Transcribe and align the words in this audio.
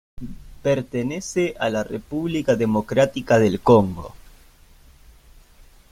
Pertenece 0.63 1.55
a 1.59 1.69
República 1.83 2.55
Democrática 2.55 3.37
del 3.37 3.59
Congo. 3.61 4.15